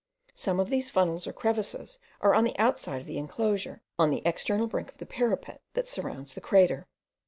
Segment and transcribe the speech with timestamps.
[0.33, 4.23] Some of these funnels or crevices are on the outside of the enclosure, on the
[4.25, 6.87] external brink of the parapet that surrounds the crater.